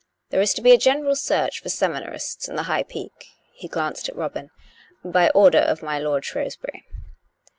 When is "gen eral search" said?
0.79-1.61